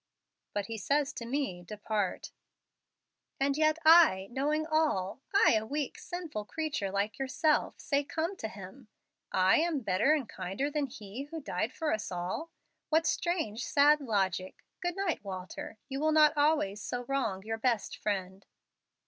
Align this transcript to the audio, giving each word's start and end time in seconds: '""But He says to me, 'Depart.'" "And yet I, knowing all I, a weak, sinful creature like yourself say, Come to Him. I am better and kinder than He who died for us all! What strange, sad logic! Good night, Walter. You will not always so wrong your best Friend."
'""But 0.55 0.65
He 0.65 0.79
says 0.79 1.13
to 1.13 1.27
me, 1.27 1.61
'Depart.'" 1.61 2.31
"And 3.39 3.55
yet 3.55 3.77
I, 3.85 4.29
knowing 4.31 4.65
all 4.65 5.21
I, 5.31 5.53
a 5.53 5.63
weak, 5.63 5.99
sinful 5.99 6.45
creature 6.45 6.89
like 6.89 7.19
yourself 7.19 7.79
say, 7.79 8.03
Come 8.03 8.35
to 8.37 8.47
Him. 8.47 8.87
I 9.31 9.57
am 9.57 9.81
better 9.81 10.13
and 10.15 10.27
kinder 10.27 10.71
than 10.71 10.87
He 10.87 11.25
who 11.25 11.39
died 11.39 11.71
for 11.71 11.93
us 11.93 12.11
all! 12.11 12.49
What 12.89 13.05
strange, 13.05 13.63
sad 13.63 14.01
logic! 14.01 14.65
Good 14.81 14.95
night, 14.95 15.23
Walter. 15.23 15.77
You 15.87 15.99
will 15.99 16.11
not 16.11 16.35
always 16.35 16.81
so 16.81 17.03
wrong 17.03 17.43
your 17.43 17.59
best 17.59 17.95
Friend." 17.95 18.43